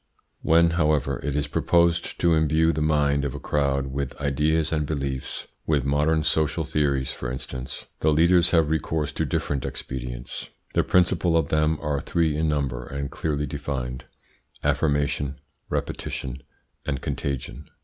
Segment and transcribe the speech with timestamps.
[0.41, 4.87] When, however, it is proposed to imbue the mind of a crowd with ideas and
[4.87, 10.49] beliefs with modern social theories, for instance the leaders have recourse to different expedients.
[10.73, 14.05] The principal of them are three in number and clearly defined
[14.63, 16.41] affirmation, repetition,
[16.83, 17.69] and contagion.